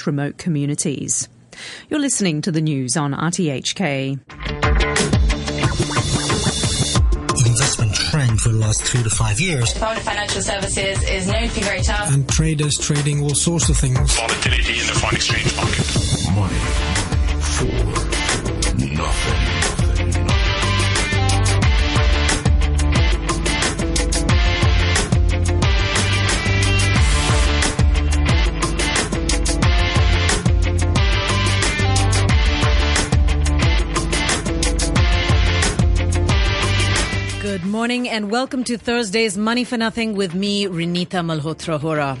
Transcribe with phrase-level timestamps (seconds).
[0.00, 1.28] reach remote communities.
[1.88, 4.18] You're listening to the news on RTHK.
[7.46, 9.72] investment trend for the last three to five years.
[9.72, 12.14] Department of Financial Services is known to be very tough.
[12.14, 13.98] And traders trading all sorts of things.
[14.16, 15.86] Volatility in the foreign exchange market.
[16.34, 16.60] Money
[17.40, 17.66] for
[18.96, 19.39] nothing.
[37.80, 42.18] Morning and welcome to Thursday's Money for Nothing with me, Renita Malhotra Hora.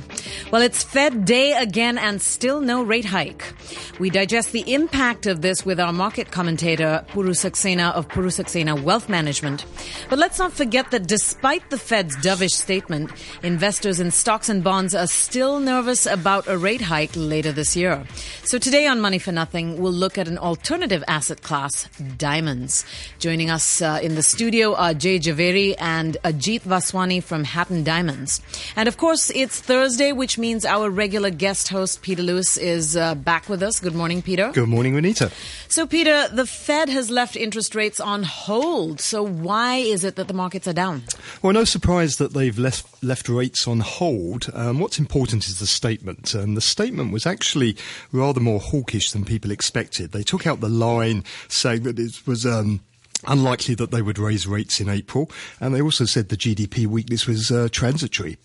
[0.50, 3.54] Well, it's Fed day again and still no rate hike.
[4.00, 8.82] We digest the impact of this with our market commentator, Puru Saxena of Puru Saxena
[8.82, 9.64] Wealth Management.
[10.08, 13.12] But let's not forget that despite the Fed's dovish statement,
[13.44, 18.04] investors in stocks and bonds are still nervous about a rate hike later this year.
[18.42, 22.84] So today on Money for Nothing, we'll look at an alternative asset class, diamonds.
[23.20, 28.40] Joining us uh, in the studio are Jay Javeri and Ajit Vaswani from Hatton Diamonds.
[28.74, 33.14] And of course, it's Thursday, which means our regular guest host, Peter Lewis, is uh,
[33.14, 33.78] back with us.
[33.78, 34.50] Good morning, Peter.
[34.52, 35.30] Good morning, Renita.
[35.68, 39.00] So, Peter, the Fed has left interest rates on hold.
[39.00, 41.02] So, why is it that the markets are down?
[41.42, 44.48] Well, no surprise that they've left, left rates on hold.
[44.54, 46.34] Um, what's important is the statement.
[46.34, 47.76] Um, the statement was actually
[48.10, 50.12] rather more hawkish than people expected.
[50.12, 52.46] They took out the line saying that it was.
[52.46, 52.80] Um,
[53.26, 57.26] unlikely that they would raise rates in April, and they also said the GDP weakness
[57.26, 58.38] was uh, transitory.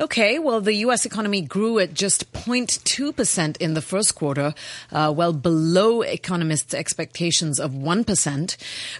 [0.00, 1.04] Okay, well, the U.S.
[1.04, 4.54] economy grew at just 0.2% in the first quarter,
[4.92, 8.56] uh, well below economists' expectations of 1%.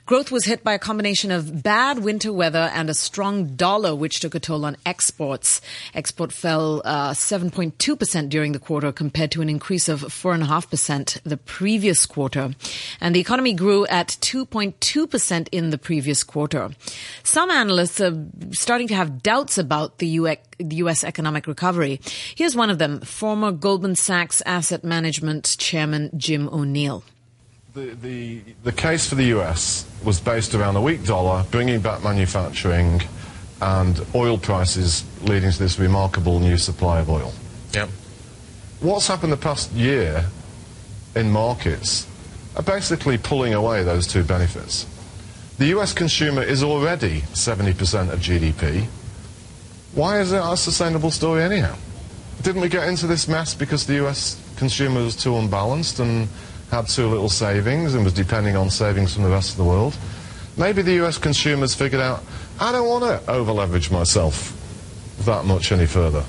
[0.07, 4.19] Growth was hit by a combination of bad winter weather and a strong dollar, which
[4.19, 5.61] took a toll on exports.
[5.95, 12.07] Export fell uh, 7.2% during the quarter compared to an increase of 4.5% the previous
[12.07, 12.51] quarter.
[13.01, 16.71] And the economy grew at 2.2% in the previous quarter.
[17.23, 21.05] Some analysts are starting to have doubts about the U.S the U.S.
[21.05, 22.01] economic recovery.
[22.35, 27.05] Here's one of them, former Goldman Sachs Asset Management Chairman Jim O'Neill.
[27.75, 32.03] The, the, the case for the US was based around a weak dollar, bringing back
[32.03, 33.03] manufacturing,
[33.61, 37.33] and oil prices leading to this remarkable new supply of oil.
[37.73, 37.89] Yep.
[38.81, 40.27] What's happened the past year
[41.15, 42.07] in markets
[42.57, 44.87] are basically pulling away those two benefits.
[45.59, 48.87] The US consumer is already 70% of GDP.
[49.95, 51.77] Why is it a sustainable story anyhow?
[52.43, 56.29] Didn't we get into this mess because the US consumer was too unbalanced and
[56.71, 59.97] had too little savings and was depending on savings from the rest of the world?
[60.57, 62.23] Maybe the US consumers figured out,
[62.61, 64.55] I don't want to overleverage myself
[65.25, 66.25] that much any further.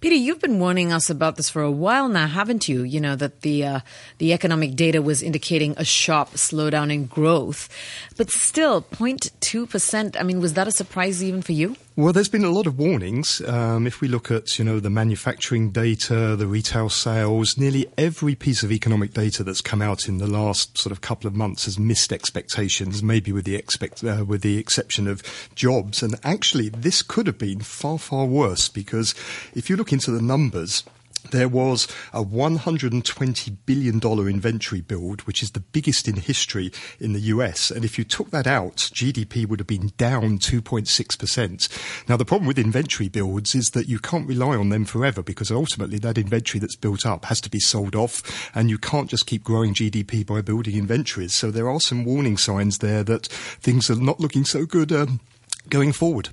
[0.00, 2.82] Peter, you've been warning us about this for a while now, haven't you?
[2.82, 3.80] You know that the uh,
[4.16, 7.68] the economic data was indicating a sharp slowdown in growth,
[8.16, 10.18] but still, 0.2 percent.
[10.18, 11.76] I mean, was that a surprise even for you?
[12.00, 13.42] Well, there's been a lot of warnings.
[13.42, 18.34] Um, if we look at, you know, the manufacturing data, the retail sales, nearly every
[18.34, 21.66] piece of economic data that's come out in the last sort of couple of months
[21.66, 25.22] has missed expectations, maybe with the expect, uh, with the exception of
[25.54, 26.02] jobs.
[26.02, 29.14] And actually, this could have been far, far worse because
[29.54, 30.84] if you look into the numbers,
[31.30, 37.20] there was a $120 billion inventory build, which is the biggest in history in the
[37.20, 37.70] US.
[37.70, 42.08] And if you took that out, GDP would have been down 2.6%.
[42.08, 45.50] Now, the problem with inventory builds is that you can't rely on them forever because
[45.50, 49.26] ultimately that inventory that's built up has to be sold off and you can't just
[49.26, 51.34] keep growing GDP by building inventories.
[51.34, 55.20] So there are some warning signs there that things are not looking so good um,
[55.68, 56.30] going forward.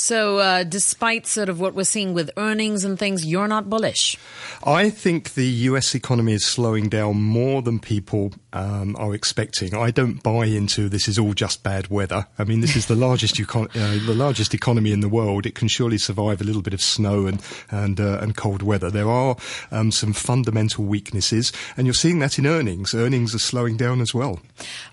[0.00, 4.16] So, uh, despite sort of what we're seeing with earnings and things, you're not bullish.
[4.62, 9.74] I think the US economy is slowing down more than people um, are expecting.
[9.74, 12.28] I don't buy into this is all just bad weather.
[12.38, 15.46] I mean, this is the largest econ- uh, the largest economy in the world.
[15.46, 18.90] It can surely survive a little bit of snow and and uh, and cold weather.
[18.90, 19.36] There are
[19.72, 22.94] um, some fundamental weaknesses, and you're seeing that in earnings.
[22.94, 24.38] Earnings are slowing down as well.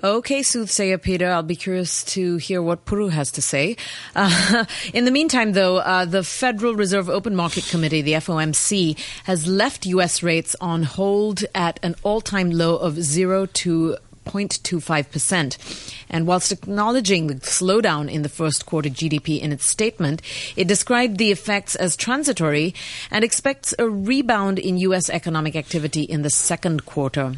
[0.03, 3.77] Okay, soothsayer Peter, I'll be curious to hear what Puru has to say.
[4.95, 9.85] In the meantime, though, uh, the Federal Reserve Open Market Committee, the FOMC, has left
[9.87, 10.23] U.S.
[10.23, 15.93] rates on hold at an all-time low of zero to 0.25%.
[16.09, 20.21] And whilst acknowledging the slowdown in the first quarter GDP in its statement,
[20.55, 22.73] it described the effects as transitory
[23.09, 25.09] and expects a rebound in U.S.
[25.09, 27.33] economic activity in the second quarter.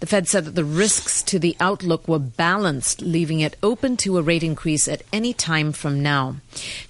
[0.00, 4.18] The Fed said that the risks to the outlook were balanced, leaving it open to
[4.18, 6.36] a rate increase at any time from now.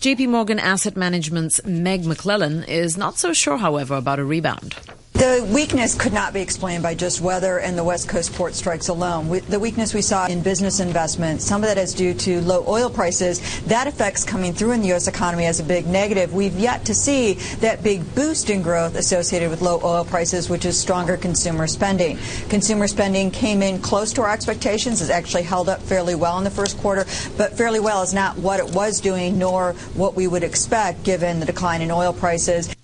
[0.01, 4.77] JP Morgan Asset Management's Meg McClellan is not so sure, however, about a rebound.
[5.21, 8.89] The weakness could not be explained by just weather and the West Coast port strikes
[8.89, 9.29] alone.
[9.51, 12.89] The weakness we saw in business investment, some of that is due to low oil
[12.89, 13.61] prices.
[13.65, 15.09] That effect's coming through in the U.S.
[15.09, 16.33] economy as a big negative.
[16.33, 20.65] We've yet to see that big boost in growth associated with low oil prices, which
[20.65, 22.17] is stronger consumer spending.
[22.49, 25.03] Consumer spending came in close to our expectations.
[25.03, 27.05] It's actually held up fairly well in the first quarter,
[27.37, 31.41] but fairly well is not what it was doing, nor what we would expect given
[31.41, 32.75] the decline in oil prices.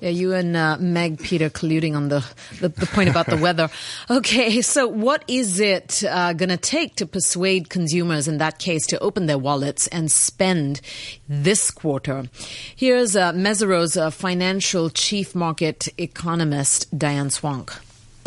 [0.00, 2.24] Yeah, you and uh, Meg Peter colluding on the,
[2.60, 3.68] the, the, point about the weather.
[4.08, 8.86] Okay, so what is it uh, going to take to persuade consumers in that case
[8.88, 10.80] to open their wallets and spend
[11.28, 12.30] this quarter?
[12.76, 17.76] Here's uh, Mesirow's uh, financial chief market economist, Diane Swonk.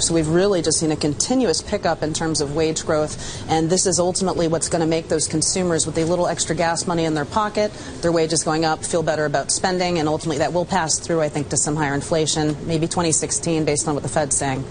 [0.02, 3.86] So we've really just seen a continuous pickup in terms of wage growth, and this
[3.86, 7.14] is ultimately what's going to make those consumers with a little extra gas money in
[7.14, 7.72] their pocket,
[8.02, 11.30] their wages going up, feel better about spending, and ultimately that will pass through, I
[11.30, 14.66] think, to some higher inflation, maybe 2016 based on what the Fed's saying.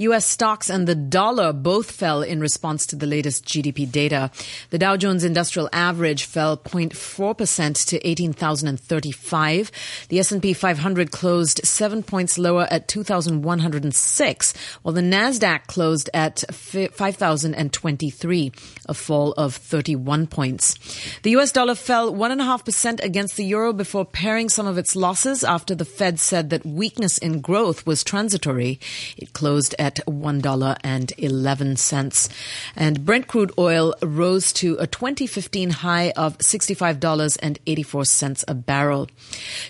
[0.00, 0.24] U.S.
[0.24, 4.30] stocks and the dollar both fell in response to the latest GDP data.
[4.70, 9.70] The Dow Jones Industrial Average fell 0.4% to 18,035.
[10.08, 18.52] The S&P 500 closed 7 points lower at 2,106, while the Nasdaq closed at 5,023,
[18.86, 20.78] a fall of 31 points.
[21.24, 21.52] The U.S.
[21.52, 26.18] dollar fell 1.5% against the euro before paring some of its losses after the Fed
[26.18, 28.80] said that weakness in growth was transitory.
[29.18, 32.28] It closed at at $1.11.
[32.76, 39.08] And Brent crude oil rose to a 2015 high of $65.84 a barrel.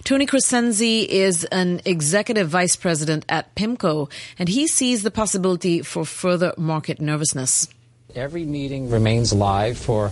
[0.05, 6.05] Tony Crescenzi is an executive vice president at PIMCO, and he sees the possibility for
[6.05, 7.69] further market nervousness.
[8.14, 10.11] Every meeting remains live for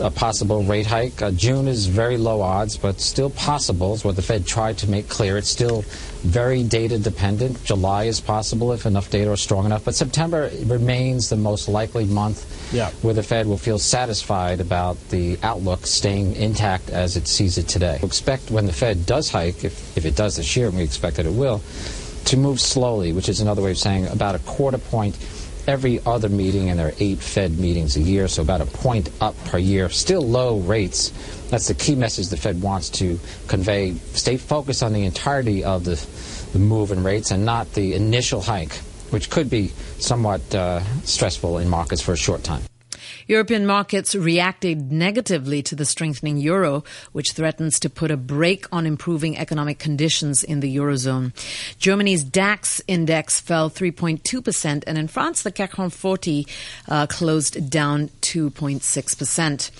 [0.00, 1.22] a possible rate hike.
[1.22, 4.90] Uh, June is very low odds, but still possible, is what the Fed tried to
[4.90, 5.38] make clear.
[5.38, 5.82] It's still
[6.18, 7.62] very data dependent.
[7.64, 12.04] July is possible if enough data are strong enough, but September remains the most likely
[12.04, 12.90] month yeah.
[13.02, 17.68] where the Fed will feel satisfied about the outlook staying intact as it sees it
[17.68, 17.98] today.
[18.02, 20.82] We expect when the Fed does hike, if, if it does this year, and we
[20.82, 21.62] expect that it will,
[22.26, 25.16] to move slowly, which is another way of saying about a quarter point
[25.68, 29.10] every other meeting, and there are eight Fed meetings a year, so about a point
[29.20, 29.90] up per year.
[29.90, 31.10] Still low rates.
[31.50, 33.94] That's the key message the Fed wants to convey.
[34.14, 35.94] Stay focused on the entirety of the,
[36.52, 38.72] the move in rates and not the initial hike,
[39.10, 39.68] which could be
[39.98, 42.62] somewhat uh, stressful in markets for a short time.
[43.26, 48.86] European markets reacted negatively to the strengthening euro, which threatens to put a brake on
[48.86, 51.32] improving economic conditions in the eurozone.
[51.78, 56.46] Germany's DAX index fell 3.2%, and in France, the CAC 40
[56.88, 59.70] uh, closed down 2.6%.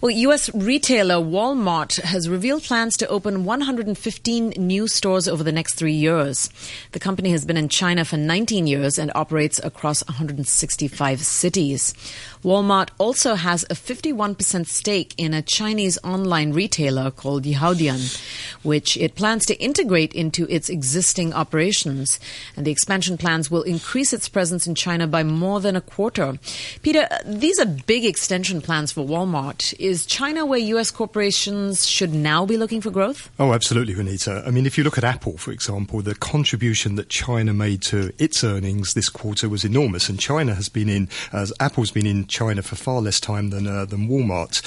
[0.00, 0.50] Well, U.S.
[0.54, 6.50] retailer Walmart has revealed plans to open 115 new stores over the next three years.
[6.92, 11.94] The company has been in China for 19 years and operates across 165 cities.
[12.42, 18.20] Walmart also has a 51% stake in a Chinese online retailer called Yihaodian,
[18.62, 22.20] which it plans to integrate into its existing operations.
[22.56, 26.38] And the expansion plans will increase its presence in China by more than a quarter.
[26.82, 29.74] Peter, these are big extension plans for Walmart.
[29.78, 30.90] Is China where U.S.
[30.90, 33.30] corporations should now be looking for growth?
[33.38, 34.46] Oh, absolutely, Renita.
[34.46, 38.12] I mean, if you look at Apple, for example, the contribution that China made to
[38.18, 40.08] its earnings this quarter was enormous.
[40.08, 43.66] And China has been in, as Apple's been in China for far less time than
[43.66, 44.62] uh, than Walmart.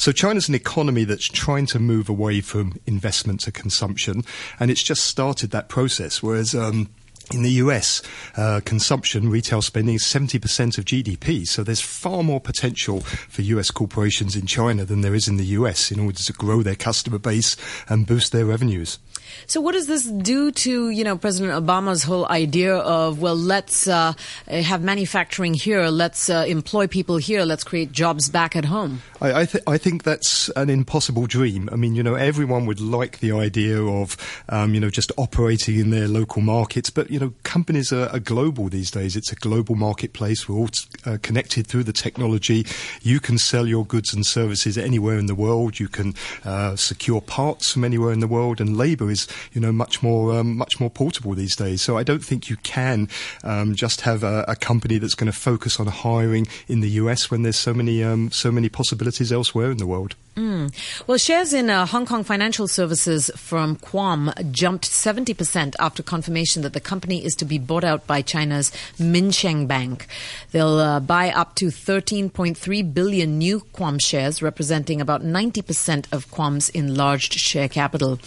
[0.00, 4.24] So China's an economy that's trying to move away from investment to consumption,
[4.58, 6.22] and it's just started that process.
[6.22, 6.88] Whereas um,
[7.32, 8.02] in the US,
[8.36, 11.46] uh, consumption, retail spending is 70% of GDP.
[11.46, 15.46] So there's far more potential for US corporations in China than there is in the
[15.46, 17.56] US in order to grow their customer base
[17.88, 18.98] and boost their revenues.
[19.46, 23.86] So, what does this do to you know President Obama's whole idea of well, let's
[23.86, 24.14] uh,
[24.48, 29.02] have manufacturing here, let's uh, employ people here, let's create jobs back at home?
[29.20, 31.68] I I, th- I, think that's an impossible dream.
[31.72, 34.16] I mean, you know, everyone would like the idea of
[34.48, 38.20] um, you know just operating in their local markets, but you know, companies are, are
[38.20, 39.16] global these days.
[39.16, 40.48] It's a global marketplace.
[40.48, 42.66] We're all t- uh, connected through the technology.
[43.02, 45.80] You can sell your goods and services anywhere in the world.
[45.80, 49.21] You can uh, secure parts from anywhere in the world, and labour is
[49.52, 51.82] you know much more um, much more portable these days.
[51.82, 53.08] So I don't think you can
[53.44, 57.30] um, just have a, a, company that's going to focus on hiring in the US
[57.30, 60.14] when there's so many um, so many possibilities elsewhere in the world.
[60.36, 60.72] Mm.
[61.06, 66.72] Well, shares in uh, Hong Kong financial services firm Quam jumped 70% after confirmation that
[66.72, 70.06] the company is to be bought out by China's Minsheng Bank.
[70.52, 76.70] They'll uh, buy up to 13.3 billion new Quam shares, representing about 90% of Quam's
[76.70, 78.18] enlarged share capital.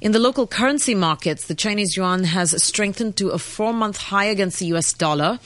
[0.00, 4.26] In the local currency markets, the Chinese yuan has strengthened to a four month high
[4.26, 5.38] against the US dollar.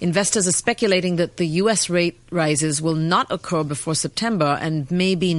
[0.00, 4.90] Investors are speculating that the US rate rises will not occur before September and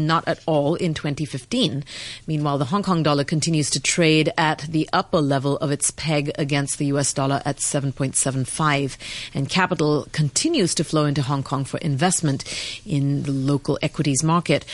[0.07, 1.83] not at all in 2015.
[2.27, 6.31] Meanwhile, the Hong Kong dollar continues to trade at the upper level of its peg
[6.38, 8.98] against the US dollar at 7.75.
[9.33, 12.43] And capital continues to flow into Hong Kong for investment
[12.86, 14.65] in the local equities market.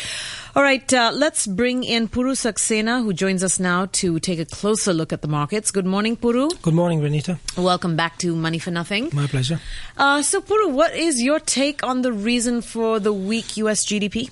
[0.55, 4.45] All right, uh, let's bring in Puru Saxena, who joins us now to take a
[4.45, 5.69] closer look at the markets.
[5.69, 6.49] Good morning, Puru.
[6.61, 7.37] Good morning, Renita.
[7.55, 9.09] Welcome back to Money for Nothing.
[9.13, 9.59] My pleasure.
[9.95, 13.85] Uh, so, Puru, what is your take on the reason for the weak U.S.
[13.85, 14.31] GDP?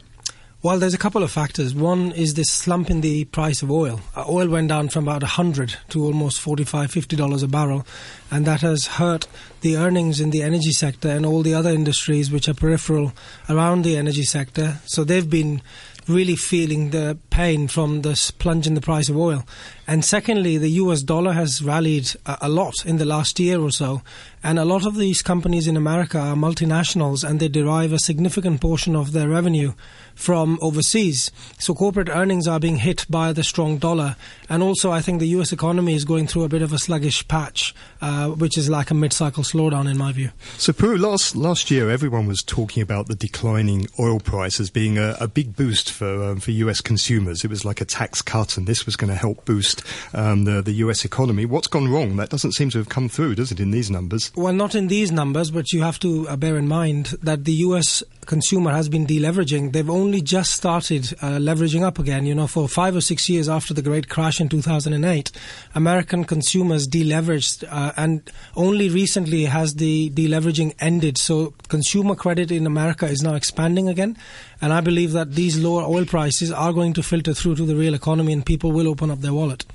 [0.67, 1.73] Well, there's a couple of factors.
[1.73, 4.01] One is this slump in the price of oil.
[4.13, 7.87] Uh, oil went down from about 100 to almost 45 $50 a barrel,
[8.29, 9.27] and that has hurt
[9.61, 13.13] the earnings in the energy sector and all the other industries which are peripheral
[13.47, 14.79] around the energy sector.
[14.87, 15.61] So they've been
[16.05, 19.45] really feeling the pain from this plunge in the price of oil.
[19.85, 23.69] And secondly, the US dollar has rallied a, a, lot in the last year or
[23.69, 24.01] so.
[24.43, 28.59] And a lot of these companies in America are multinationals and they derive a significant
[28.59, 29.73] portion of their revenue
[30.15, 31.31] from overseas.
[31.59, 34.15] So corporate earnings are being hit by the strong dollar.
[34.49, 37.27] And also, I think the US economy is going through a bit of a sluggish
[37.27, 40.31] patch, uh, which is like a mid cycle slowdown in my view.
[40.57, 44.97] So, Puru, last, last year everyone was talking about the declining oil price as being
[44.97, 47.26] a, a big boost for, um, for US consumers.
[47.29, 50.61] It was like a tax cut, and this was going to help boost um, the,
[50.61, 51.45] the US economy.
[51.45, 52.15] What's gone wrong?
[52.17, 54.31] That doesn't seem to have come through, does it, in these numbers?
[54.35, 57.53] Well, not in these numbers, but you have to uh, bear in mind that the
[57.53, 59.73] US consumer has been deleveraging.
[59.73, 62.25] They've only just started uh, leveraging up again.
[62.25, 65.31] You know, for five or six years after the great crash in 2008,
[65.73, 71.17] American consumers deleveraged, uh, and only recently has the deleveraging ended.
[71.17, 74.17] So consumer credit in America is now expanding again.
[74.61, 77.75] And I believe that these lower oil prices are going to filter through to the
[77.75, 79.65] real economy and people will open up their wallet.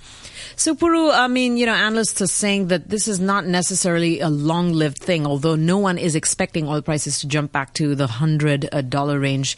[0.57, 4.29] So, Puru, I mean, you know, analysts are saying that this is not necessarily a
[4.29, 8.07] long lived thing, although no one is expecting oil prices to jump back to the
[8.07, 9.57] $100 range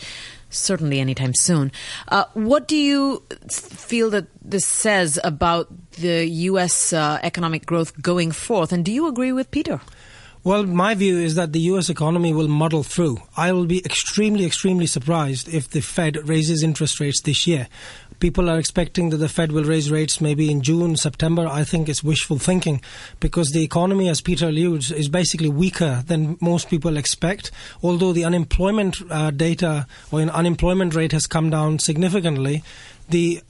[0.50, 1.72] certainly anytime soon.
[2.08, 6.92] Uh, what do you feel that this says about the U.S.
[6.92, 8.72] Uh, economic growth going forth?
[8.72, 9.80] And do you agree with Peter?
[10.44, 11.88] Well, my view is that the U.S.
[11.88, 13.16] economy will muddle through.
[13.34, 17.66] I will be extremely, extremely surprised if the Fed raises interest rates this year.
[18.20, 21.46] People are expecting that the Fed will raise rates maybe in June, September.
[21.46, 22.82] I think it's wishful thinking
[23.20, 27.50] because the economy, as Peter alludes, is basically weaker than most people expect.
[27.82, 32.62] Although the unemployment uh, data or an unemployment rate has come down significantly,
[33.08, 33.40] the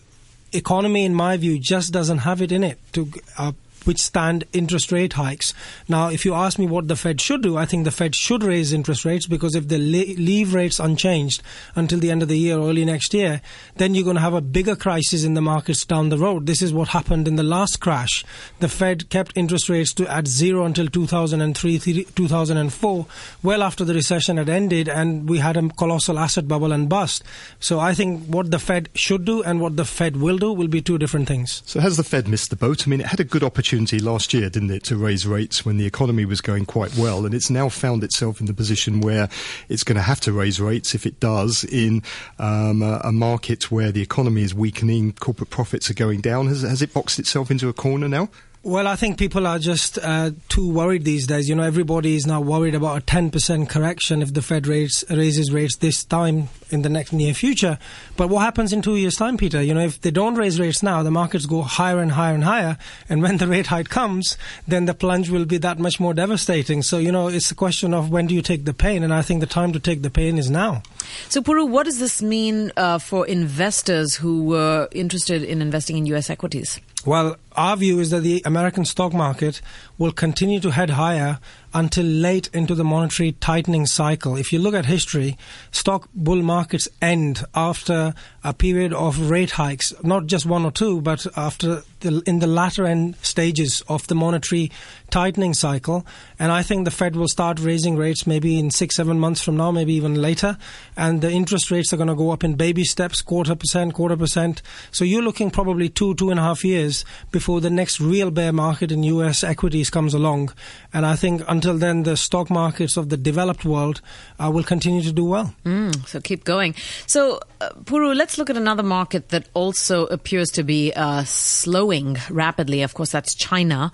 [0.53, 3.51] economy, in my view, just doesn't have it in it to uh,
[3.87, 5.55] withstand interest rate hikes.
[5.89, 8.43] Now, if you ask me what the Fed should do, I think the Fed should
[8.43, 11.43] raise interest rates because if they leave rates unchanged
[11.75, 13.41] until the end of the year or early next year,
[13.77, 16.47] then you're going to have a bigger crisis in the markets down the road.
[16.47, 18.25] This is what happened in the last crash.
[18.61, 23.07] The Fed kept interest rates to at zero until 2003, 2004,
[23.43, 27.23] well after the recession had ended, and we had a colossal asset bubble and bust.
[27.61, 30.69] So I think what the Fed should do and what the Fed will do will
[30.69, 31.63] be two different things.
[31.67, 32.87] So has the Fed missed the boat?
[32.87, 35.65] I mean, it had a good opportunity opportunity last year, didn't it, to raise rates
[35.65, 39.01] when the economy was going quite well, and it's now found itself in the position
[39.01, 39.29] where
[39.69, 42.01] it's going to have to raise rates if it does in
[42.39, 46.47] um, a, a, market where the economy is weakening, corporate profits are going down.
[46.47, 48.29] Has, has it boxed itself into a corner now?
[48.67, 51.51] Well, I think people are just uh, too worried these days.
[51.51, 55.53] You know, everybody is now worried about a 10% correction if the Fed rates, raises
[55.53, 57.79] rates this time in the next near future.
[58.17, 59.61] But what happens in two years' time, Peter?
[59.61, 62.43] You know, if they don't raise rates now, the markets go higher and higher and
[62.43, 62.79] higher.
[63.07, 66.81] And when the rate hike comes, then the plunge will be that much more devastating.
[66.83, 69.03] So, you know, it's a question of when do you take the pain?
[69.03, 70.83] And I think the time to take the pain is now.
[71.29, 76.07] So, Puru, what does this mean uh, for investors who were interested in investing in
[76.07, 76.31] U.S.
[76.31, 76.81] equities?
[77.07, 79.61] Well, our view is that the American stock market
[79.99, 81.39] will continue to head higher
[81.75, 84.37] until late into the monetary tightening cycle.
[84.37, 85.37] If you look at history,
[85.71, 91.03] stock bull markets end after a period of rate hikes, not just one or two,
[91.03, 94.71] but after the, in the latter end stages of the monetary
[95.11, 96.07] tightening cycle.
[96.39, 99.57] And I think the Fed will start raising rates maybe in six, seven months from
[99.57, 100.57] now, maybe even later.
[100.97, 104.17] And the interest rates are going to go up in baby steps, quarter percent, quarter
[104.17, 104.63] percent.
[104.91, 108.53] So you're looking probably two, two and a half years before the next real bear
[108.53, 110.53] market in US equities comes along.
[110.93, 114.01] And I think until then, the stock markets of the developed world
[114.39, 115.55] uh, will continue to do well.
[115.65, 116.75] Mm, so keep going.
[117.07, 117.41] So,
[117.85, 122.83] Puru, let's look at another market that also appears to be uh, slowing rapidly.
[122.83, 123.93] Of course, that's China.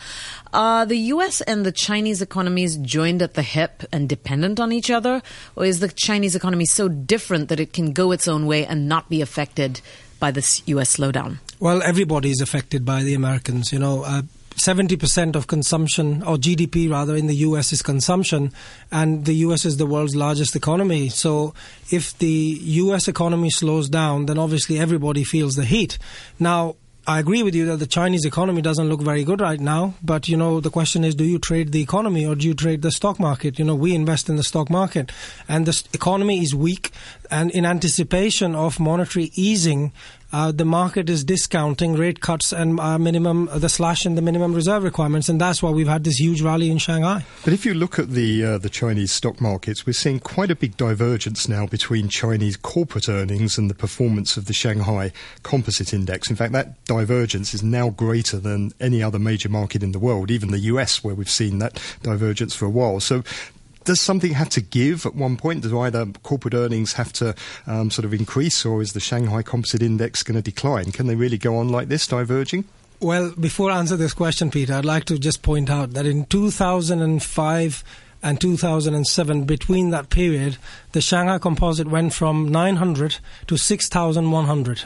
[0.53, 1.41] Are the U.S.
[1.43, 5.23] and the Chinese economies joined at the hip and dependent on each other?
[5.57, 8.89] Or is the Chinese economy so different that it can go its own way and
[8.89, 9.81] not be affected
[10.19, 10.97] by this U.S.
[10.97, 11.39] slowdown?
[11.59, 13.73] Well, everybody is affected by the Americans.
[13.73, 14.23] You know, uh,
[14.61, 18.53] 70% of consumption, or GDP rather, in the US is consumption,
[18.91, 21.09] and the US is the world's largest economy.
[21.09, 21.55] So
[21.91, 25.99] if the US economy slows down, then obviously everybody feels the heat.
[26.39, 26.77] Now,
[27.07, 29.95] I agree with you that the Chinese economy doesn't look very good right now.
[30.03, 32.83] But you know, the question is, do you trade the economy or do you trade
[32.83, 33.59] the stock market?
[33.59, 35.11] You know, we invest in the stock market,
[35.49, 36.91] and the economy is weak.
[37.31, 39.93] And in anticipation of monetary easing,
[40.33, 44.55] uh, the market is discounting rate cuts and uh, minimum the slash in the minimum
[44.55, 47.25] reserve requirements, and that's why we've had this huge rally in Shanghai.
[47.45, 50.57] But if you look at the uh, the Chinese stock markets, we're seeing quite a
[50.57, 56.31] big divergence now between Chinese corporate earnings and the performance of the Shanghai Composite Index.
[56.31, 60.31] In fact, that divergence is now greater than any other major market in the world,
[60.31, 63.01] even the US, where we've seen that divergence for a while.
[63.01, 63.23] So
[63.85, 65.63] does something have to give at one point?
[65.63, 67.35] Do either corporate earnings have to
[67.67, 70.93] um, sort of increase, or is the Shanghai Composite Index going to decline?
[70.93, 72.65] Can they really go on like this, diverging?
[73.01, 76.27] Well, before I answer this question, Peter, I'd like to just point out that in
[76.27, 77.85] 2005
[78.23, 80.59] and 2007, between that period,
[80.93, 84.83] the Shanghai Composite went from 900 to 6,100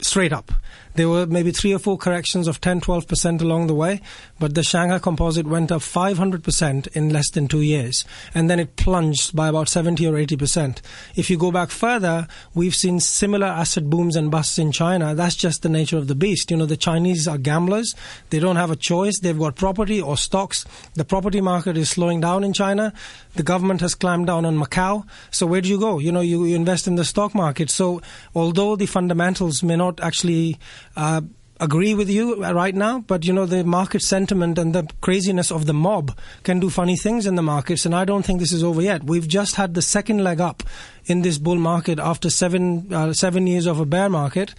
[0.00, 0.52] straight up.
[0.94, 4.00] There were maybe three or four corrections of 10 12% along the way,
[4.38, 8.04] but the Shanghai Composite went up 500% in less than two years.
[8.34, 10.80] And then it plunged by about 70 or 80%.
[11.16, 15.14] If you go back further, we've seen similar asset booms and busts in China.
[15.14, 16.50] That's just the nature of the beast.
[16.50, 17.94] You know, the Chinese are gamblers.
[18.30, 19.20] They don't have a choice.
[19.20, 20.64] They've got property or stocks.
[20.94, 22.92] The property market is slowing down in China.
[23.34, 25.06] The government has clamped down on Macau.
[25.30, 25.98] So where do you go?
[25.98, 27.70] You know, you, you invest in the stock market.
[27.70, 28.02] So
[28.34, 30.58] although the fundamentals may not actually
[30.96, 31.22] uh,
[31.62, 35.66] agree with you right now, but you know the market sentiment and the craziness of
[35.66, 38.64] the mob can do funny things in the markets, and I don't think this is
[38.64, 39.04] over yet.
[39.04, 40.62] We've just had the second leg up
[41.06, 44.54] in this bull market after seven uh, seven years of a bear market.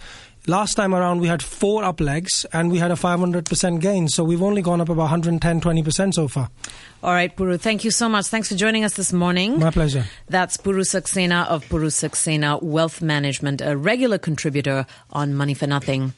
[0.46, 4.08] Last time around, we had four up legs and we had a 500% gain.
[4.08, 6.50] So we've only gone up about 110, 20% so far.
[7.04, 8.28] All right, Puru, thank you so much.
[8.28, 9.58] Thanks for joining us this morning.
[9.58, 10.06] My pleasure.
[10.26, 16.14] That's Puru Saxena of Puru Saxena Wealth Management, a regular contributor on Money for Nothing.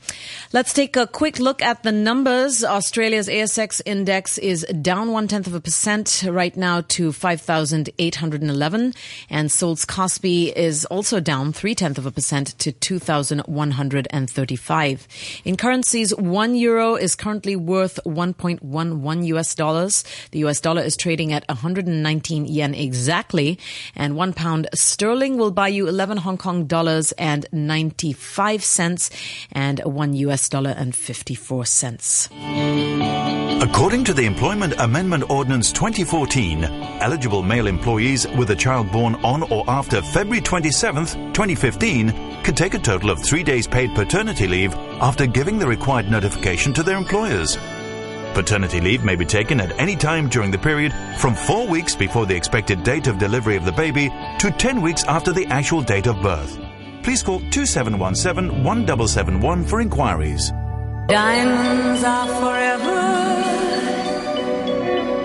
[0.52, 2.62] Let's take a quick look at the numbers.
[2.62, 8.94] Australia's ASX index is down one tenth of a percent right now to 5,811.
[9.28, 15.08] And Seoul's Kospi is also down three tenths of a percent to 2,135.
[15.44, 20.04] In currencies, one euro is currently worth 1.11 US dollars.
[20.30, 23.58] The US dollar dollar is trading at 119 yen exactly,
[23.94, 29.10] and one pound sterling will buy you 11 Hong Kong dollars and 95 cents,
[29.52, 32.28] and one US dollar and 54 cents.
[33.62, 36.64] According to the Employment Amendment Ordinance 2014,
[37.00, 42.10] eligible male employees with a child born on or after February 27, 2015,
[42.44, 46.74] can take a total of three days paid paternity leave after giving the required notification
[46.74, 47.56] to their employers.
[48.36, 52.26] Paternity leave may be taken at any time during the period from four weeks before
[52.26, 56.06] the expected date of delivery of the baby to 10 weeks after the actual date
[56.06, 56.58] of birth.
[57.02, 60.50] Please call 2717 1771 for inquiries.
[61.08, 63.00] Diamonds are forever.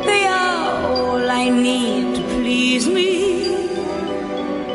[0.06, 3.43] They are all I need to please me.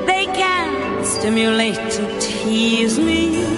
[0.05, 3.56] They can stimulate and tease me.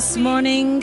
[0.00, 0.82] This morning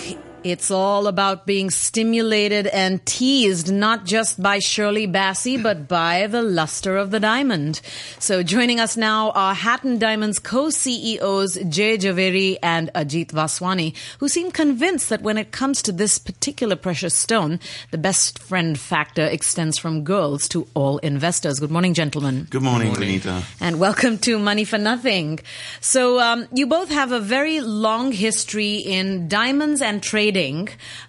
[0.51, 6.41] it's all about being stimulated and teased, not just by Shirley Bassey, but by the
[6.41, 7.81] luster of the diamond.
[8.19, 14.51] So joining us now are Hatton Diamonds co-CEOs Jay Javeri and Ajit Vaswani, who seem
[14.51, 17.59] convinced that when it comes to this particular precious stone,
[17.91, 21.59] the best friend factor extends from girls to all investors.
[21.59, 22.47] Good morning, gentlemen.
[22.49, 23.43] Good morning, Renita.
[23.59, 25.39] And welcome to Money for Nothing.
[25.81, 30.36] So um, you both have a very long history in diamonds and trading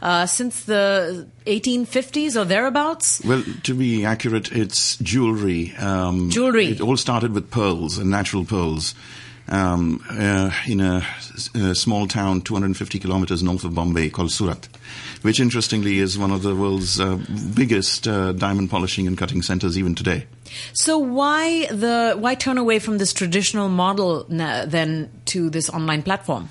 [0.03, 3.23] uh, since the 1850s or thereabouts.
[3.25, 5.75] Well, to be accurate, it's jewelry.
[5.77, 6.67] Um, Jewelry.
[6.67, 8.95] It all started with pearls and natural pearls.
[9.51, 11.03] Um, uh, in a,
[11.55, 14.69] a small town 250 kilometers north of Bombay called Surat,
[15.23, 17.19] which interestingly is one of the world's uh,
[17.55, 20.27] biggest uh, diamond polishing and cutting centers even today.
[20.73, 26.49] So why the why turn away from this traditional model then to this online platform?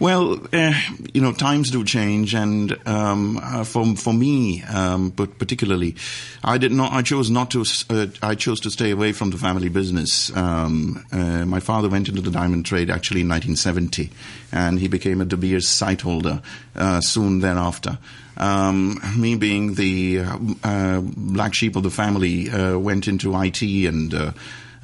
[0.00, 0.74] Well, uh,
[1.12, 5.94] you know, times do change, and um, uh, for for me, um, but particularly,
[6.42, 6.92] I did not.
[6.92, 7.64] I chose not to.
[7.88, 10.34] Uh, I chose to stay away from the family business.
[10.36, 14.10] Um, uh, my father went into the diamond trade actually in 1970,
[14.52, 16.42] and he became a De Beers sight holder
[16.74, 17.98] uh, soon thereafter.
[18.36, 20.24] Um, me being the
[20.64, 24.32] uh, black sheep of the family, went into IT and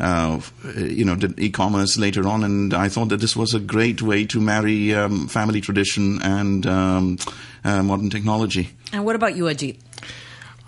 [0.01, 0.41] uh,
[0.77, 4.25] you know, did e-commerce later on, and I thought that this was a great way
[4.27, 7.19] to marry um, family tradition and um,
[7.65, 8.71] uh, modern technology.
[8.93, 9.77] And what about you, Ajit?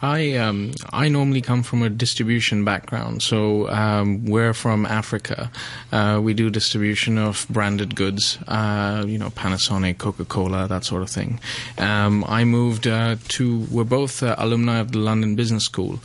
[0.02, 5.48] I um, I normally come from a distribution background, so um, we're from Africa.
[5.92, 11.02] Uh, we do distribution of branded goods, uh, you know, Panasonic, Coca Cola, that sort
[11.02, 11.38] of thing.
[11.78, 13.60] Um, I moved uh, to.
[13.70, 16.00] We're both uh, alumni of the London Business School.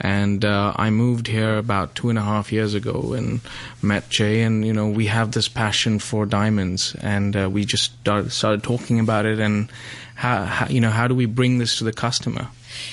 [0.00, 3.40] And uh, I moved here about two and a half years ago and
[3.82, 7.98] met Jay, and you know we have this passion for diamonds, and uh, we just
[8.00, 9.72] started, started talking about it, and
[10.14, 12.48] how, how you know how do we bring this to the customer?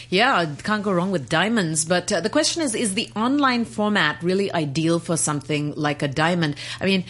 [0.09, 1.85] Yeah, can't go wrong with diamonds.
[1.85, 6.07] But uh, the question is is the online format really ideal for something like a
[6.07, 6.55] diamond?
[6.79, 7.05] I mean,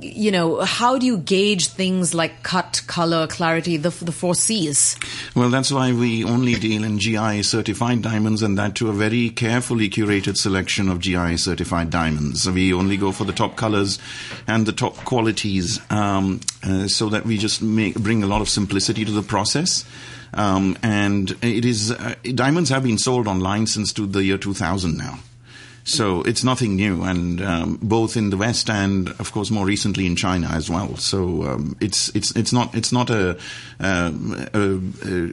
[0.00, 4.98] you know, how do you gauge things like cut, color, clarity, the, the four C's?
[5.34, 9.30] Well, that's why we only deal in GI certified diamonds and that to a very
[9.30, 12.48] carefully curated selection of GI certified diamonds.
[12.48, 13.98] We only go for the top colors
[14.46, 18.48] and the top qualities um, uh, so that we just make, bring a lot of
[18.48, 19.84] simplicity to the process.
[20.34, 24.96] Um, and it is uh, diamonds have been sold online since to the year 2000
[24.96, 25.18] now.
[25.84, 30.06] So it's nothing new, and um, both in the West and, of course, more recently
[30.06, 30.96] in China as well.
[30.96, 33.38] So um, it's it's it's not it's not a,
[33.80, 34.12] uh,
[34.54, 34.80] a,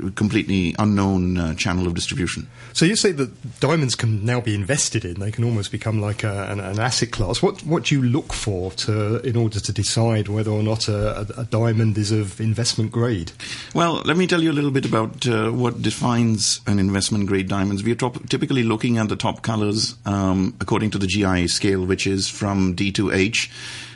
[0.07, 2.47] a completely unknown uh, channel of distribution.
[2.73, 6.25] So you say that diamonds can now be invested in; they can almost become like
[6.25, 7.41] a, an, an, asset class.
[7.41, 11.21] What what do you look for to in order to decide whether or not a,
[11.37, 13.31] a diamond is of investment grade?
[13.73, 17.47] Well, let me tell you a little bit about uh, what defines an investment grade
[17.47, 17.83] diamonds.
[17.83, 19.95] We are top, typically looking at the top colors.
[20.05, 23.49] Um, according to the GIA scale, which is from D to H,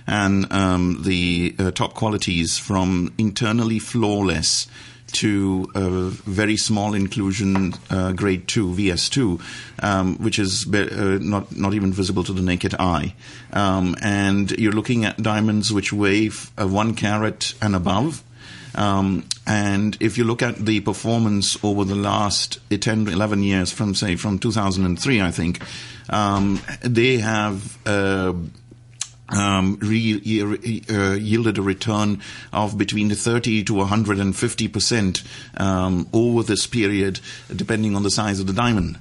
[0.08, 4.68] and um, the uh, top qualities from internally flawless
[5.16, 9.42] to a very small inclusion uh, grade 2 VS2
[9.82, 13.14] um, which is be- uh, not not even visible to the naked eye.
[13.54, 18.24] Um, and you're looking at diamonds which weigh f- uh, 1 carat and above
[18.76, 23.96] um, and if you look at the performance over the last 10 11 years from
[23.96, 25.62] say from 2003 I think
[26.10, 28.34] um, they have uh,
[29.30, 32.22] um, re- uh, yielded a return
[32.54, 35.24] of between 30 to 150 percent
[35.58, 37.20] um, over this period,
[37.56, 39.00] depending on the size of the diamond.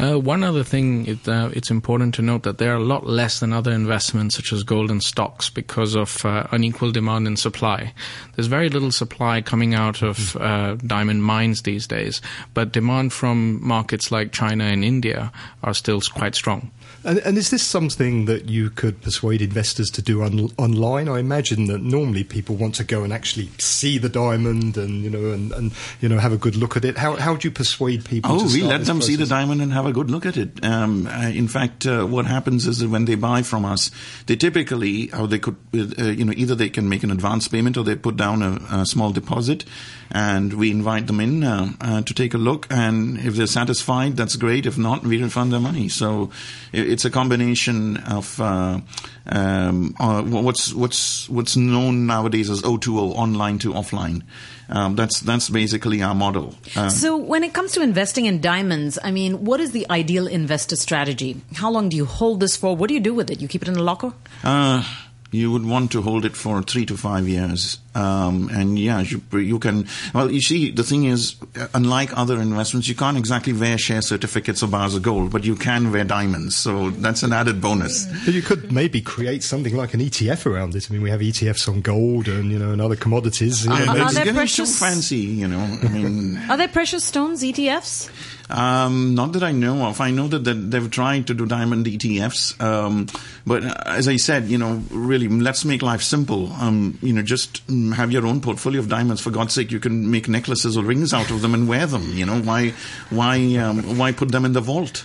[0.00, 3.04] Uh, one other thing, it, uh, it's important to note that they are a lot
[3.04, 7.36] less than other investments such as gold and stocks because of uh, unequal demand and
[7.36, 7.92] supply.
[8.36, 12.20] There's very little supply coming out of uh, diamond mines these days,
[12.54, 15.32] but demand from markets like China and India
[15.64, 16.70] are still quite strong.
[17.04, 21.08] And, and, is this something that you could persuade investors to do on, online?
[21.08, 25.10] I imagine that normally people want to go and actually see the diamond and you
[25.10, 26.98] know and, and you know have a good look at it.
[26.98, 28.32] How how do you persuade people?
[28.32, 29.06] Oh, we let them process?
[29.06, 30.64] see the diamond and have a good look at it.
[30.64, 33.90] Um, in fact, uh, what happens is that when they buy from us,
[34.26, 37.76] they typically how they could uh, you know either they can make an advance payment
[37.76, 39.64] or they put down a, a small deposit,
[40.10, 42.66] and we invite them in uh, uh, to take a look.
[42.70, 44.66] And if they're satisfied, that's great.
[44.66, 45.88] If not, we refund their money.
[45.88, 46.30] So
[46.72, 48.80] it's a combination of uh,
[49.26, 54.22] um, uh, what's what's what's known nowadays as O2O, online to offline.
[54.68, 56.54] Um, that's that's basically our model.
[56.76, 60.26] Uh, so, when it comes to investing in diamonds, I mean, what is the ideal
[60.26, 61.40] investor strategy?
[61.54, 62.76] How long do you hold this for?
[62.76, 63.40] What do you do with it?
[63.40, 64.12] You keep it in a locker?
[64.44, 64.84] Uh,
[65.30, 67.78] you would want to hold it for three to five years.
[67.98, 69.88] Um, and yeah, you, you, can.
[70.14, 71.34] Well, you see, the thing is,
[71.74, 75.56] unlike other investments, you can't exactly wear share certificates or bars of gold, but you
[75.56, 76.56] can wear diamonds.
[76.56, 78.06] So that's an added bonus.
[78.24, 80.88] But you could maybe create something like an ETF around it.
[80.88, 83.64] I mean, we have ETFs on gold and you know and other commodities.
[83.64, 84.78] You know, are, are there precious?
[84.78, 85.78] Too fancy, you know.
[85.82, 88.10] I mean, are there precious stones ETFs?
[88.50, 90.00] Um, not that I know of.
[90.00, 93.06] I know that, that they've tried to do diamond ETFs, um,
[93.46, 96.50] but as I said, you know, really, let's make life simple.
[96.54, 99.20] Um, you know, just have your own portfolio of diamonds.
[99.20, 102.12] For God's sake, you can make necklaces or rings out of them and wear them.
[102.12, 102.74] You know, why,
[103.10, 105.04] why, um, why put them in the vault?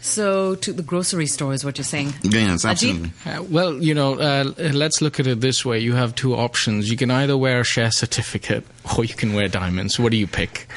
[0.00, 2.14] So, to the grocery store is what you're saying?
[2.22, 3.10] Yes, absolutely.
[3.26, 5.80] Uh, well, you know, uh, let's look at it this way.
[5.80, 6.88] You have two options.
[6.88, 8.64] You can either wear a share certificate
[8.96, 9.98] or you can wear diamonds.
[9.98, 10.68] What do you pick?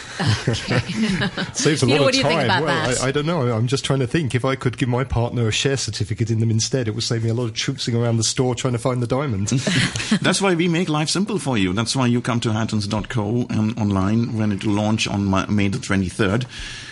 [0.48, 0.80] Okay.
[1.54, 2.64] Saves a you lot know, of time.
[2.64, 3.52] well, I, I, don't know.
[3.52, 4.34] I'm just trying to think.
[4.34, 7.24] If I could give my partner a share certificate in them instead, it would save
[7.24, 9.48] me a lot of trouncing around the store trying to find the diamond.
[10.22, 11.74] That's why we make life simple for you.
[11.74, 15.78] That's why you come to hattons.co um, online when it will launch on May the
[15.78, 16.46] 23rd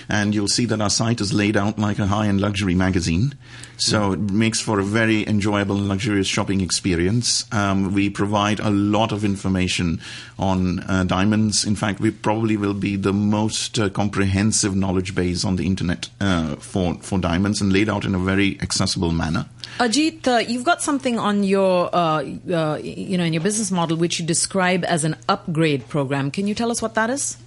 [0.10, 3.36] and you'll see that our site is laid out like a high-end luxury magazine.
[3.78, 7.46] So it makes for a very enjoyable and luxurious shopping experience.
[7.54, 10.02] Um, we provide a lot of information
[10.38, 11.64] on uh, diamonds.
[11.64, 16.10] In fact, we probably will be the most uh, comprehensive knowledge base on the internet
[16.20, 19.46] uh, for for diamonds and laid out in a very accessible manner.
[19.78, 23.96] Ajit, uh, you've got something on your, uh, uh, you know, in your business model
[23.96, 26.32] which you describe as an upgrade program.
[26.32, 27.38] Can you tell us what that is?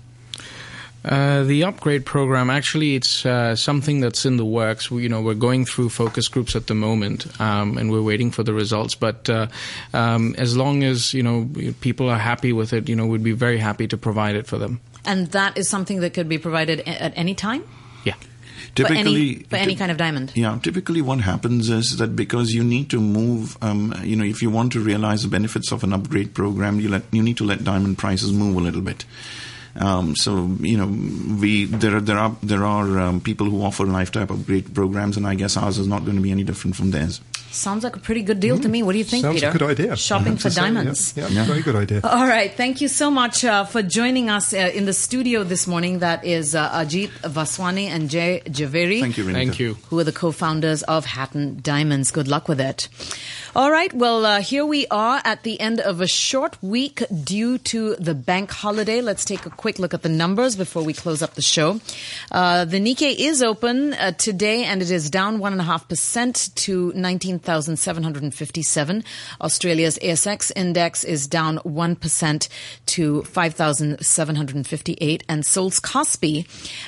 [1.05, 4.91] Uh, the upgrade program actually it's uh, something that's in the works.
[4.91, 8.31] We, you know, we're going through focus groups at the moment, um, and we're waiting
[8.31, 8.95] for the results.
[8.95, 9.49] But uh,
[9.93, 11.49] um, as long as you know
[11.81, 14.59] people are happy with it, you know, we'd be very happy to provide it for
[14.59, 14.81] them.
[15.05, 17.65] And that is something that could be provided a- at any time
[18.05, 18.15] Yeah.
[18.15, 20.31] for any Typically, for any kind of diamond.
[20.37, 24.41] Yeah, typically what happens is that because you need to move, um, you know, if
[24.41, 27.45] you want to realize the benefits of an upgrade program, you let you need to
[27.45, 29.05] let diamond prices move a little bit.
[29.77, 30.87] Um, so you know,
[31.41, 35.27] we there are there are there are um, people who offer lifetime upgrade programs, and
[35.27, 37.21] I guess ours is not going to be any different from theirs.
[37.53, 38.83] Sounds like a pretty good deal to me.
[38.83, 39.51] What do you think, Sounds Peter?
[39.51, 39.95] a good idea.
[39.97, 40.67] Shopping for to say, yeah.
[40.69, 41.15] diamonds.
[41.15, 42.01] Yeah, very good idea.
[42.03, 42.51] All right.
[42.51, 45.99] Thank you so much uh, for joining us uh, in the studio this morning.
[45.99, 49.01] That is uh, Ajit Vaswani and Jay Javeri.
[49.01, 49.33] Thank you, Renita.
[49.35, 49.75] Thank you.
[49.91, 52.11] Who are the co-founders of Hatton Diamonds.
[52.11, 52.89] Good luck with it.
[53.55, 53.93] All right.
[53.93, 58.15] Well, uh, here we are at the end of a short week due to the
[58.15, 59.03] bank holiday.
[59.03, 61.79] Let's take a quick look at the numbers before we close up the show.
[62.31, 69.05] Uh, the Nikkei is open uh, today and it is down 1.5% to 19,757.
[69.43, 72.49] Australia's ASX index is down 1%
[72.87, 76.47] to 5,758 and Seoul's Kospi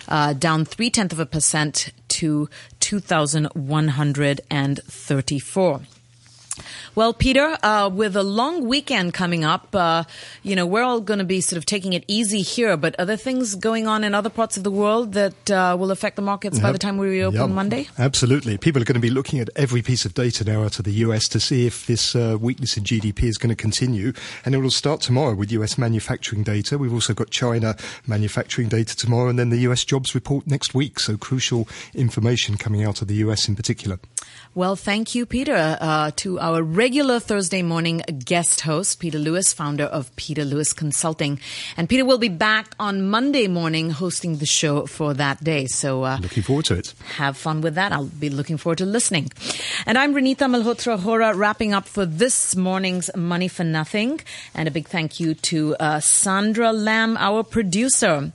[0.09, 2.49] uh, down 3 tenth of a percent to
[2.81, 5.81] 2,134.
[6.95, 10.05] Well, Peter, uh, with a long weekend coming up, uh,
[10.43, 13.05] you know, we're all going to be sort of taking it easy here, but are
[13.05, 16.23] there things going on in other parts of the world that uh, will affect the
[16.23, 16.73] markets by Yep.
[16.75, 17.51] the time we reopen Yep.
[17.51, 17.89] Monday?
[17.99, 18.59] Absolutely.
[18.59, 20.93] People are going to be looking at every piece of data now out of the
[21.05, 24.13] US to see if this uh, weakness in GDP is going to continue.
[24.45, 26.79] And it will start tomorrow with US manufacturing data.
[26.79, 31.01] We've also got China manufacturing data tomorrow and then the US jobs report next week.
[31.01, 33.99] So crucial information coming out of the US in particular.
[34.57, 39.83] Well, thank you, Peter, uh, to our regular Thursday morning guest host, Peter Lewis, founder
[39.83, 41.41] of Peter Lewis Consulting.
[41.77, 45.67] And Peter will be back on Monday morning hosting the show for that day.
[45.67, 46.95] So, uh, Looking forward to it.
[47.17, 47.91] have fun with that.
[47.91, 49.33] I'll be looking forward to listening.
[49.87, 54.21] And I'm Renita Malhotra Hora, wrapping up for this morning's Money for Nothing.
[54.55, 58.31] And a big thank you to uh, Sandra Lamb, our producer.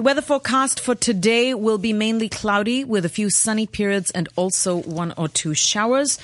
[0.00, 4.30] The weather forecast for today will be mainly cloudy with a few sunny periods and
[4.34, 6.18] also one or two showers.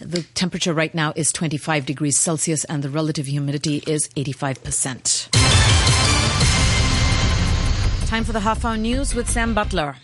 [0.00, 5.30] The temperature right now is 25 degrees Celsius and the relative humidity is 85%.
[8.08, 9.98] Time for the half hour news with Sam Butler.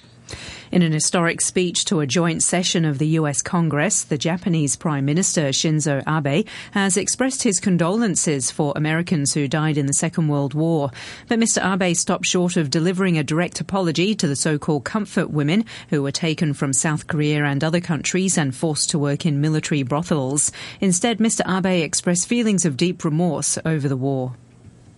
[0.70, 5.06] In an historic speech to a joint session of the US Congress, the Japanese Prime
[5.06, 10.52] Minister Shinzo Abe has expressed his condolences for Americans who died in the Second World
[10.52, 10.90] War.
[11.26, 11.64] But Mr.
[11.64, 16.12] Abe stopped short of delivering a direct apology to the so-called comfort women who were
[16.12, 20.52] taken from South Korea and other countries and forced to work in military brothels.
[20.82, 21.40] Instead, Mr.
[21.48, 24.34] Abe expressed feelings of deep remorse over the war.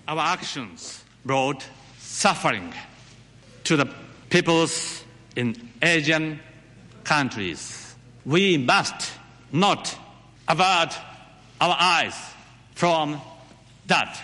[0.09, 1.65] Our actions brought
[2.01, 2.75] suffering
[3.63, 3.89] to the
[4.31, 5.00] peoples
[5.37, 6.41] in Asian
[7.05, 7.95] countries.
[8.25, 9.13] We must
[9.53, 9.97] not
[10.49, 10.97] avert
[11.61, 12.15] our eyes
[12.75, 13.21] from
[13.87, 14.21] that.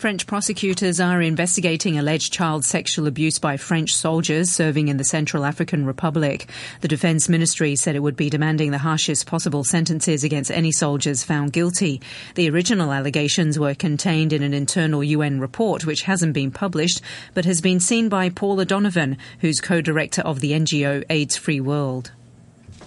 [0.00, 5.44] French prosecutors are investigating alleged child sexual abuse by French soldiers serving in the Central
[5.44, 6.48] African Republic.
[6.80, 11.22] The Defense Ministry said it would be demanding the harshest possible sentences against any soldiers
[11.22, 12.00] found guilty.
[12.34, 17.02] The original allegations were contained in an internal UN report which hasn't been published
[17.34, 22.10] but has been seen by Paula Donovan, who's co-director of the NGO AIDS Free World.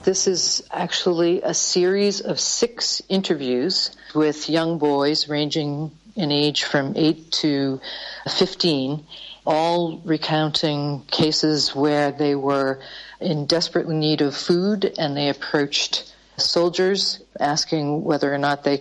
[0.04, 6.94] This is actually a series of six interviews with young boys ranging in age from
[6.96, 7.82] 8 to
[8.30, 9.06] 15,
[9.46, 12.80] all recounting cases where they were
[13.20, 18.72] in desperate need of food and they approached soldiers asking whether or not they